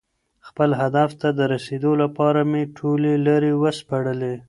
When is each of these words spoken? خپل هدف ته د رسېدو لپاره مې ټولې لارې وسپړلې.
خپل 0.47 0.69
هدف 0.81 1.09
ته 1.21 1.29
د 1.39 1.39
رسېدو 1.53 1.91
لپاره 2.01 2.39
مې 2.51 2.63
ټولې 2.77 3.13
لارې 3.27 3.51
وسپړلې. 3.61 4.33